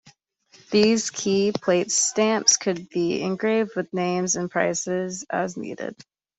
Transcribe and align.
These 0.71 1.11
"key 1.11 1.51
plate 1.51 1.91
stamps" 1.91 2.57
could 2.57 2.89
be 2.89 3.21
engraved 3.21 3.75
with 3.75 3.93
names 3.93 4.35
and 4.35 4.49
prices 4.49 5.23
as 5.29 5.57
needed. 5.57 5.95